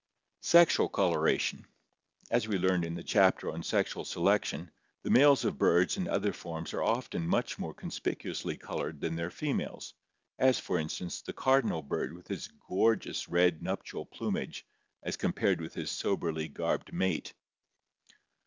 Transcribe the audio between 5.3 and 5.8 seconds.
of